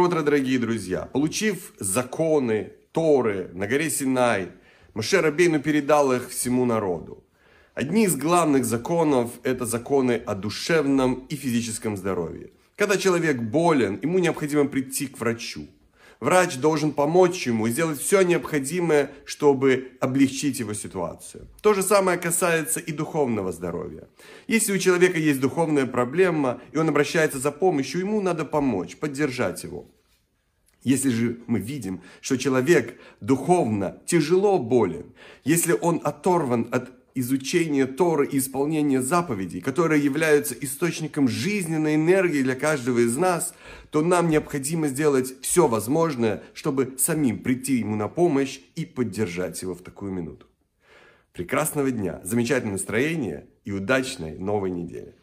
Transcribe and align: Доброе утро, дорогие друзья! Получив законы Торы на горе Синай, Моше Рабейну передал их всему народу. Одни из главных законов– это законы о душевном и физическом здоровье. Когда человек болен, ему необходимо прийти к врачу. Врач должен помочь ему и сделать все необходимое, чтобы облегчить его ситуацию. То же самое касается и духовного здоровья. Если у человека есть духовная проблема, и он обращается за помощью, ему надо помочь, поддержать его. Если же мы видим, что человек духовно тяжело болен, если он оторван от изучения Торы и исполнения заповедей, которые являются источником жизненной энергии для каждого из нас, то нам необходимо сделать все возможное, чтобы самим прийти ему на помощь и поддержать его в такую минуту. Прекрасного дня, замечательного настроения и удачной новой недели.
Доброе 0.00 0.12
утро, 0.12 0.24
дорогие 0.24 0.58
друзья! 0.58 1.10
Получив 1.12 1.74
законы 1.78 2.72
Торы 2.92 3.50
на 3.52 3.66
горе 3.66 3.90
Синай, 3.90 4.48
Моше 4.94 5.20
Рабейну 5.20 5.60
передал 5.60 6.10
их 6.10 6.30
всему 6.30 6.64
народу. 6.64 7.22
Одни 7.74 8.04
из 8.04 8.16
главных 8.16 8.64
законов– 8.64 9.30
это 9.42 9.66
законы 9.66 10.12
о 10.24 10.34
душевном 10.34 11.26
и 11.28 11.36
физическом 11.36 11.98
здоровье. 11.98 12.48
Когда 12.76 12.96
человек 12.96 13.42
болен, 13.42 13.98
ему 14.00 14.20
необходимо 14.20 14.64
прийти 14.68 15.06
к 15.06 15.20
врачу. 15.20 15.66
Врач 16.20 16.58
должен 16.58 16.92
помочь 16.92 17.46
ему 17.46 17.66
и 17.66 17.70
сделать 17.70 17.98
все 17.98 18.20
необходимое, 18.20 19.10
чтобы 19.24 19.92
облегчить 20.00 20.60
его 20.60 20.74
ситуацию. 20.74 21.48
То 21.62 21.72
же 21.72 21.82
самое 21.82 22.18
касается 22.18 22.78
и 22.78 22.92
духовного 22.92 23.52
здоровья. 23.52 24.06
Если 24.46 24.74
у 24.74 24.78
человека 24.78 25.18
есть 25.18 25.40
духовная 25.40 25.86
проблема, 25.86 26.60
и 26.72 26.76
он 26.76 26.90
обращается 26.90 27.38
за 27.38 27.50
помощью, 27.50 28.00
ему 28.00 28.20
надо 28.20 28.44
помочь, 28.44 28.96
поддержать 28.96 29.64
его. 29.64 29.90
Если 30.82 31.10
же 31.10 31.40
мы 31.46 31.58
видим, 31.58 32.02
что 32.20 32.36
человек 32.36 32.98
духовно 33.20 34.00
тяжело 34.06 34.58
болен, 34.58 35.14
если 35.44 35.76
он 35.80 36.00
оторван 36.04 36.68
от 36.70 36.99
изучения 37.14 37.86
Торы 37.86 38.26
и 38.26 38.38
исполнения 38.38 39.02
заповедей, 39.02 39.60
которые 39.60 40.02
являются 40.02 40.54
источником 40.54 41.28
жизненной 41.28 41.94
энергии 41.96 42.42
для 42.42 42.54
каждого 42.54 43.00
из 43.00 43.16
нас, 43.16 43.54
то 43.90 44.02
нам 44.02 44.28
необходимо 44.28 44.88
сделать 44.88 45.34
все 45.42 45.66
возможное, 45.66 46.42
чтобы 46.54 46.94
самим 46.98 47.38
прийти 47.38 47.74
ему 47.76 47.96
на 47.96 48.08
помощь 48.08 48.60
и 48.76 48.84
поддержать 48.84 49.60
его 49.62 49.74
в 49.74 49.82
такую 49.82 50.12
минуту. 50.12 50.46
Прекрасного 51.32 51.90
дня, 51.90 52.20
замечательного 52.24 52.74
настроения 52.74 53.46
и 53.64 53.72
удачной 53.72 54.38
новой 54.38 54.70
недели. 54.70 55.14